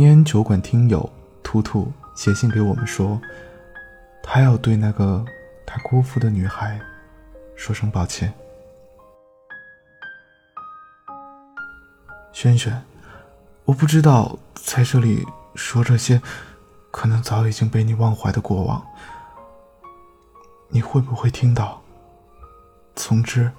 [0.00, 1.10] 念酒馆听友
[1.42, 3.20] 图图写信给我们说，
[4.22, 5.24] 他要对那个
[5.66, 6.80] 他辜负的女孩
[7.56, 8.32] 说声抱歉。
[12.32, 12.80] 轩轩，
[13.64, 15.26] 我不知道在这里
[15.56, 16.22] 说这些，
[16.92, 18.80] 可能早已经被你忘怀的过往，
[20.68, 21.82] 你会不会听到？
[22.94, 23.50] 总之，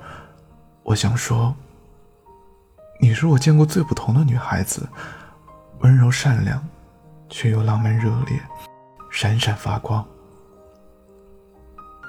[0.84, 1.54] 我想说，
[3.02, 4.88] 你是我见过最不同的女孩子，
[5.80, 6.66] 温柔善良，
[7.30, 8.40] 却又浪漫热烈，
[9.10, 10.06] 闪闪发光。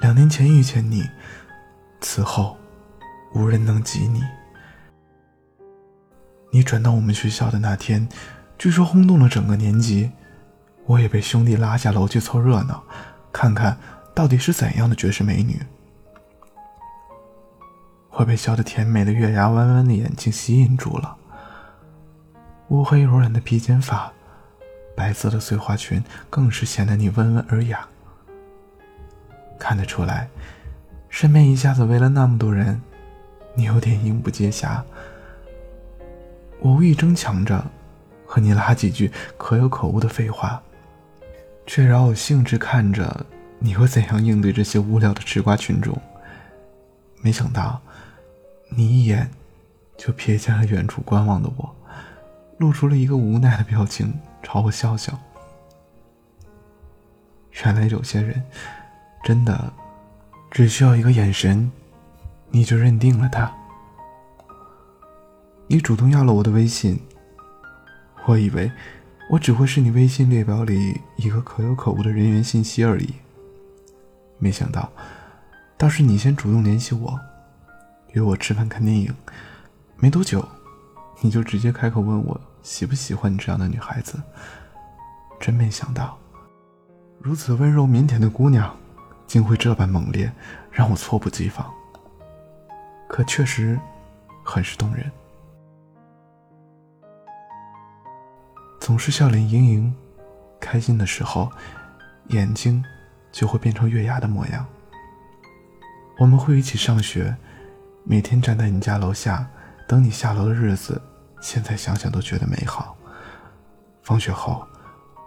[0.01, 1.09] 两年前遇见你，
[2.01, 2.57] 此后
[3.35, 4.23] 无人能及你。
[6.51, 8.09] 你转到我们学校的那天，
[8.59, 10.11] 据说轰动了整个年级。
[10.87, 12.83] 我也被兄弟拉下楼去凑热闹，
[13.31, 13.79] 看看
[14.13, 15.63] 到底是怎样的绝世美女。
[18.11, 21.17] 我被笑得甜美的月牙弯弯的眼睛吸引住了。
[22.71, 24.13] 乌黑柔软的披肩发，
[24.95, 27.87] 白色的碎花裙，更是显得你温文尔雅。
[29.59, 30.29] 看得出来，
[31.09, 32.81] 身边一下子围了那么多人，
[33.55, 34.81] 你有点应不接暇。
[36.61, 37.65] 我无意争抢着
[38.25, 40.63] 和你拉几句可有可无的废话，
[41.67, 43.27] 却饶有兴致看着
[43.59, 46.01] 你会怎样应对这些无聊的吃瓜群众。
[47.21, 47.83] 没想到，
[48.69, 49.29] 你一眼
[49.99, 51.75] 就瞥见了远处观望的我，
[52.61, 55.19] 露出了一个无奈的表情，朝我笑笑。
[57.65, 58.43] 原来有些人
[59.25, 59.73] 真的
[60.51, 61.73] 只需要一个眼神，
[62.51, 63.51] 你就认定了他。
[65.69, 67.01] 你主动要了我的微信，
[68.27, 68.71] 我以为
[69.31, 73.15] 我只会是你微信列表里一个可有可无的人员信息而已。
[74.37, 74.93] 没想到，
[75.79, 77.19] 倒是你先主动联系我，
[78.13, 79.15] 约我吃饭看电影。
[79.97, 80.47] 没多久，
[81.23, 84.21] 你就直接开口问我喜不喜欢你这样的女孩子。
[85.41, 86.19] 真没想到，
[87.19, 88.77] 如此温柔腼腆的姑娘，
[89.27, 90.31] 竟会这般猛烈，
[90.71, 91.73] 让我猝不及防。
[93.09, 93.81] 可确实，
[94.45, 95.11] 很是动人。
[98.79, 99.95] 总是笑脸盈盈，
[100.61, 101.51] 开心的时候，
[102.29, 102.85] 眼睛
[103.33, 104.67] 就会变成月牙的模样。
[106.19, 107.35] 我们会一起上学，
[108.05, 109.49] 每天站在你家楼下
[109.89, 111.01] 等你下楼的日子，
[111.41, 112.97] 现在想想都觉得美好。
[114.03, 114.67] 放学后，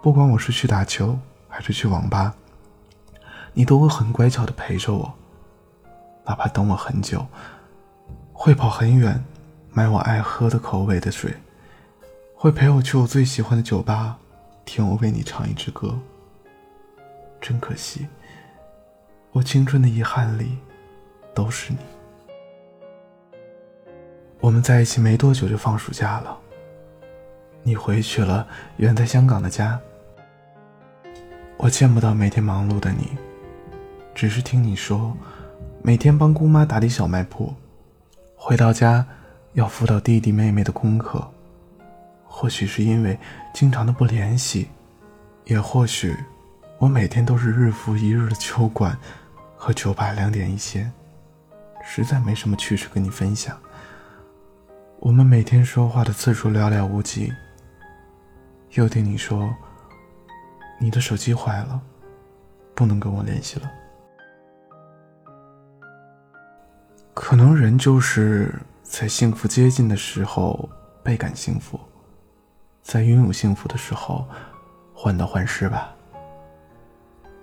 [0.02, 2.34] 不管我是去打球还是去网吧，
[3.52, 5.14] 你都会很乖巧的陪着我，
[6.24, 7.26] 哪怕等我很久，
[8.32, 9.24] 会跑很远，
[9.72, 11.34] 买我爱喝的口味的水。
[12.36, 14.18] 会陪我去我最喜欢的酒吧，
[14.66, 15.98] 听我为你唱一支歌。
[17.40, 18.06] 真可惜，
[19.32, 20.58] 我青春的遗憾里，
[21.34, 21.78] 都是你。
[24.44, 26.36] 我们在一起没多久就放暑假了，
[27.62, 28.46] 你回去了
[28.76, 29.80] 远在香港的家，
[31.56, 33.08] 我见不到每天忙碌的你，
[34.14, 35.16] 只是听你说，
[35.80, 37.54] 每天帮姑妈打理小卖铺，
[38.36, 39.06] 回到家
[39.54, 41.26] 要辅导弟弟妹妹的功课。
[42.26, 43.18] 或许是因为
[43.54, 44.68] 经常的不联系，
[45.44, 46.14] 也或许
[46.76, 48.94] 我每天都是日复一日的酒馆
[49.56, 50.92] 和酒吧两点一线，
[51.82, 53.58] 实在没什么趣事跟你分享。
[55.00, 57.32] 我们每天说话的次数寥寥无几。
[58.72, 59.54] 又听你说
[60.80, 61.80] 你的手机坏了，
[62.74, 63.70] 不能跟我联系了。
[67.12, 70.68] 可能人就是在幸福接近的时候
[71.02, 71.78] 倍感幸福。
[72.82, 74.26] 在拥有幸福的时候，
[74.92, 75.94] 患得患失吧。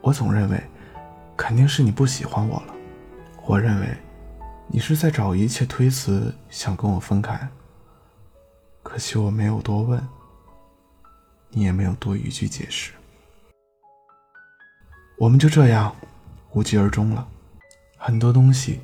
[0.01, 0.61] 我总认为，
[1.37, 2.73] 肯定是你不喜欢我了。
[3.45, 3.87] 我认为，
[4.73, 7.49] 你是在找一切推辞，想跟我分开。
[8.81, 10.01] 可惜我没有多问，
[11.49, 12.93] 你也没有多一句解释。
[15.17, 15.93] 我们就这样
[16.53, 17.27] 无疾而终了。
[17.97, 18.79] 很多东西，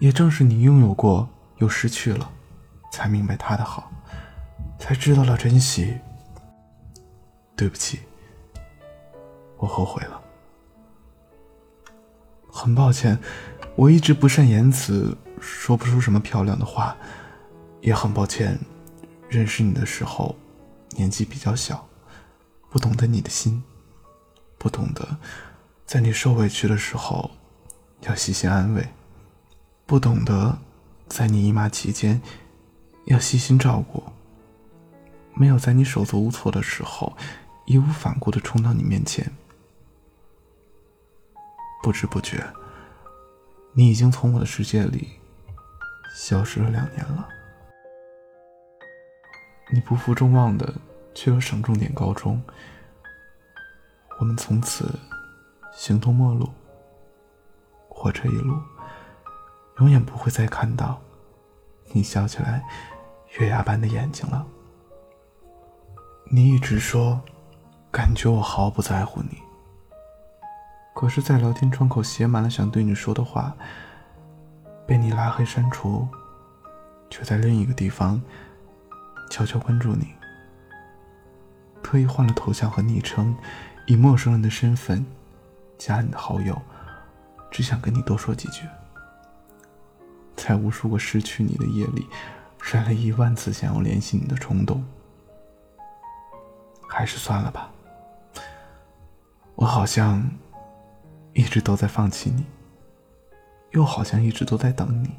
[0.00, 1.28] 也正是你拥有过
[1.58, 2.30] 又失去了，
[2.90, 3.92] 才明白它的好。
[4.78, 5.98] 才知道了珍惜。
[7.54, 8.00] 对不起，
[9.58, 10.18] 我后悔了。
[12.50, 13.18] 很抱歉，
[13.74, 15.16] 我一直不善言辞，
[15.46, 16.96] 说不出什么漂亮的话。
[17.82, 18.58] 也很抱歉，
[19.28, 20.34] 认识你的时候
[20.96, 21.86] 年纪比较小，
[22.68, 23.62] 不懂得你的心，
[24.58, 25.16] 不懂得
[25.84, 27.30] 在你受委屈的时候
[28.00, 28.88] 要细心安慰，
[29.84, 30.58] 不懂得
[31.06, 32.20] 在你姨妈期间
[33.04, 34.02] 要细心照顾。
[35.34, 37.16] 没有在你手足无措的时候，
[37.66, 39.30] 义无反顾的冲到你面前。
[41.84, 42.44] 不知不觉，
[43.74, 45.10] 你已经从我的世界里
[46.16, 47.28] 消失了两年了。
[49.70, 50.74] 你不负众望的
[51.14, 52.42] 去了省重点高中。
[54.18, 54.98] 我们从此
[55.74, 56.48] 形同陌路。
[57.90, 58.58] 我这一路，
[59.78, 60.98] 永远不会再看到
[61.92, 62.64] 你笑起来
[63.38, 64.46] 月牙般的眼睛了。
[66.30, 67.20] 你一直说，
[67.92, 69.38] 感觉我毫不在乎你。
[70.94, 73.54] 可是，在聊天窗口写满了想对你说的话，
[74.86, 76.06] 被你拉黑删除，
[77.10, 78.22] 却在另一个地方
[79.30, 80.14] 悄悄关注你，
[81.82, 83.36] 特意换了头像和昵称，
[83.86, 85.04] 以陌生人的身份
[85.76, 86.60] 加你的好友，
[87.50, 88.62] 只想跟你多说几句。
[90.36, 92.06] 在无数个失去你的夜里，
[92.60, 94.84] 摔了一万次想要联系你的冲动，
[96.88, 97.70] 还是算了吧。
[99.56, 100.24] 我好像。
[101.38, 102.46] 一直都在放弃你，
[103.76, 105.10] 又好像一直都在等你。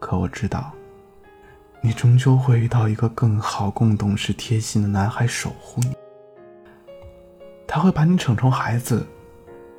[0.00, 0.72] 可我知道，
[1.80, 5.96] 你终究会遇到一个更好、更懂事、贴心的男孩守护你。
[7.68, 9.06] 他会把你宠成孩子，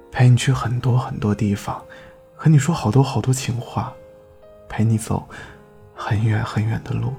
[0.10, 1.83] 陪你去很多很多地方，
[2.36, 3.94] 和你说好多好多情话，
[4.69, 5.27] 陪你走
[5.94, 7.13] 很远很远的路。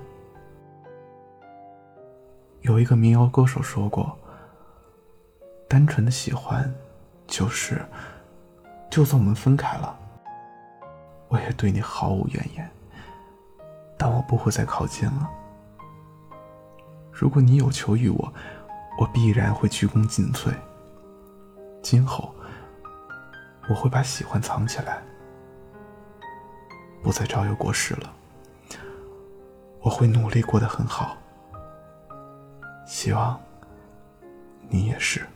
[2.62, 4.18] 有一个民谣歌手说过
[5.68, 6.72] ：“单纯的喜欢。”
[7.28, 7.80] 就是，
[8.90, 9.96] 就算我们分开了，
[11.28, 12.68] 我也对你毫无怨言。
[13.96, 15.30] 但我不会再靠近了。
[17.12, 18.32] 如果你有求于我，
[18.98, 20.52] 我必然会鞠躬尽瘁。
[21.82, 22.34] 今后，
[23.68, 25.02] 我会把喜欢藏起来，
[27.02, 28.12] 不再招摇过市了。
[29.82, 31.16] 我会努力过得很好，
[32.86, 33.38] 希望
[34.68, 35.26] 你也是。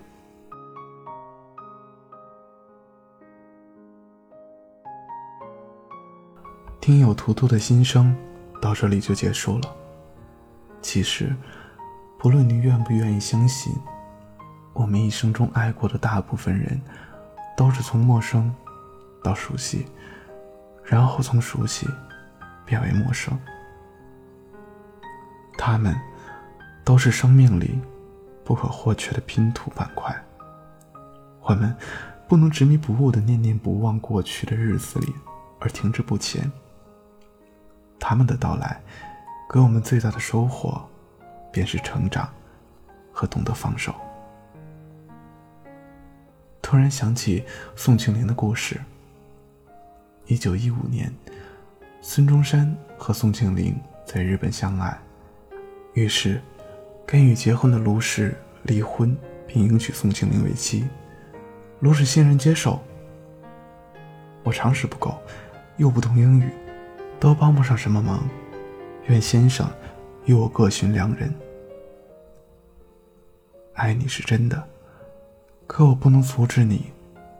[6.84, 8.14] 听友图图的心声
[8.60, 9.75] 到这里就结束了。
[10.82, 11.34] 其实，
[12.19, 13.75] 不论你愿不愿意相信，
[14.75, 16.78] 我们一生中爱过的大部分人，
[17.56, 18.54] 都是从陌生
[19.22, 19.86] 到熟悉，
[20.84, 21.88] 然后从熟悉
[22.66, 23.32] 变为陌生。
[25.56, 25.98] 他们
[26.84, 27.81] 都是生命里
[28.44, 30.14] 不可或缺的拼图板块。
[31.44, 31.75] 我们
[32.28, 35.14] 不能执迷不悟的念念不忘过去的日子里
[35.60, 36.52] 而停滞不前。
[38.06, 38.78] 他们的到来，
[39.48, 40.78] 给我们最大的收获，
[41.50, 42.28] 便是成长
[43.10, 43.94] 和懂得放手。
[46.60, 48.78] 突然想起宋庆龄的故事。
[50.26, 51.10] 一九一五年，
[52.02, 53.74] 孙中山和宋庆龄
[54.04, 54.94] 在日本相爱，
[55.94, 56.42] 于是
[57.06, 59.16] 跟与结婚的卢氏离婚，
[59.46, 60.86] 并迎娶宋庆龄为妻。
[61.80, 62.82] 卢氏欣然接受。
[64.42, 65.18] 我常识不够，
[65.78, 66.50] 又不懂英语。
[67.19, 68.20] 都帮不上什么忙，
[69.06, 69.66] 愿先生
[70.25, 71.32] 与我各寻良人。
[73.75, 74.62] 爱你是真的，
[75.66, 76.93] 可我不能阻止你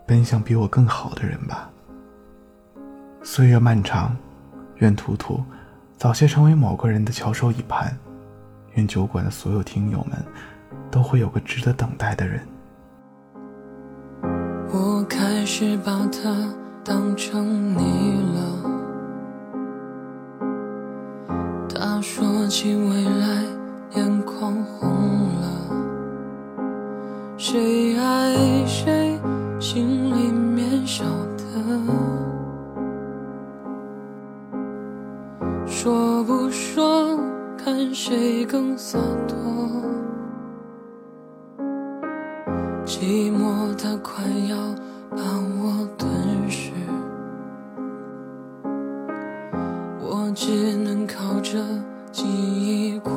[0.07, 1.71] 奔向比我更好的人吧。
[3.23, 4.17] 岁月漫长，
[4.77, 5.43] 愿图图
[5.97, 7.97] 早些成为某个人的翘首以盼。
[8.75, 10.19] 愿酒馆的所有听友们
[10.91, 12.41] 都会有个值得等待的人。
[14.73, 16.53] 我开始把他
[16.85, 18.34] 当成你了。
[22.45, 23.43] 说起未来，
[23.97, 24.91] 眼眶红
[25.41, 25.49] 了。
[27.39, 29.19] 谁爱谁，
[29.59, 31.07] 心里面晓
[31.39, 31.43] 得。
[35.67, 37.19] 说不说，
[37.57, 39.39] 看谁更洒脱。
[42.85, 44.57] 寂寞它快要
[45.13, 45.17] 把
[45.63, 46.11] 我吞
[46.51, 46.73] 噬，
[49.99, 51.59] 我只能靠着。
[52.15, 53.11] 记忆过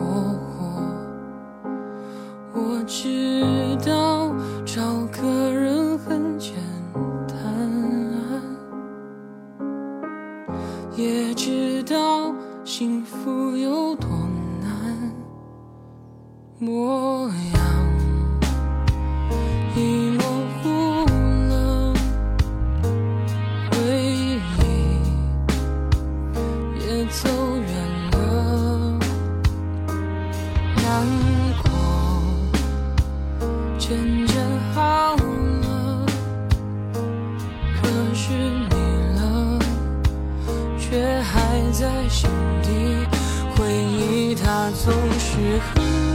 [44.72, 46.07] 总是很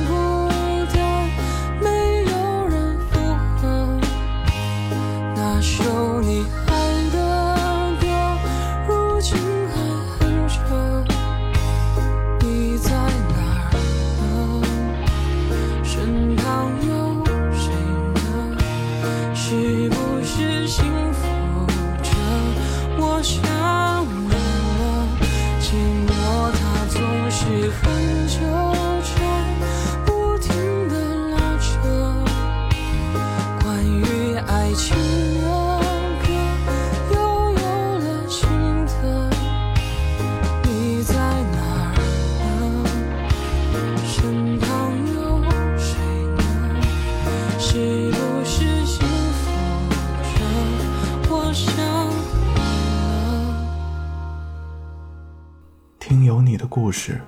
[56.75, 57.21] 故事，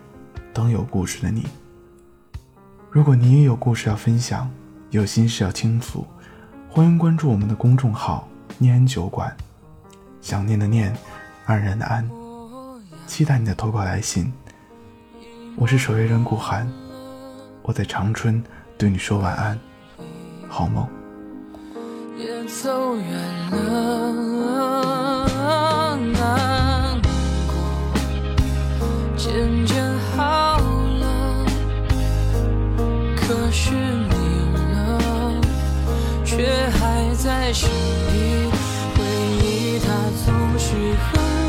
[0.55, 1.47] 等有故事的你。
[2.91, 4.51] 如果你也有故事要分享，
[4.89, 6.07] 有心事要倾诉，
[6.71, 9.37] 欢迎关注我们的公众号“念安酒馆”。
[10.23, 10.97] 想念的念，
[11.45, 12.11] 安然的安，
[13.07, 14.33] 期待你的投稿来信。
[15.57, 16.67] 我是守夜人顾寒，
[17.61, 18.43] 我在长春
[18.79, 19.61] 对你说晚安，
[20.49, 20.89] 好梦。
[22.17, 24.95] 也走远了。
[29.35, 29.83] 渐渐
[30.17, 30.59] 好
[31.01, 31.45] 了。
[33.17, 34.15] 可是你
[34.55, 35.41] 呢？
[36.25, 38.49] 却还在心里
[38.95, 39.05] 回
[39.43, 39.87] 忆它
[40.25, 41.44] 总是很